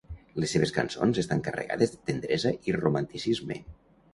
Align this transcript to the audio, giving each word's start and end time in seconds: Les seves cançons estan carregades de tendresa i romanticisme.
Les 0.43 0.53
seves 0.55 0.71
cançons 0.77 1.19
estan 1.23 1.43
carregades 1.49 1.93
de 1.93 1.99
tendresa 2.11 2.55
i 2.71 2.77
romanticisme. 2.79 3.63